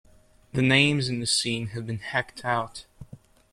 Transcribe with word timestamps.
The 0.53 0.63
names 0.63 1.09
in 1.09 1.19
the 1.19 1.27
scene 1.27 1.67
have 1.75 1.85
been 1.85 1.99
hacked 1.99 2.43
out. 2.43 2.85